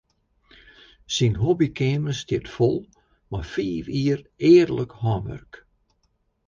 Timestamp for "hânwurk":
5.01-5.53